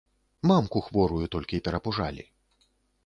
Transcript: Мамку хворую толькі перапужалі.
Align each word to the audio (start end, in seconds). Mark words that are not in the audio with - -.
Мамку 0.51 0.81
хворую 0.87 1.25
толькі 1.35 1.63
перапужалі. 1.67 2.23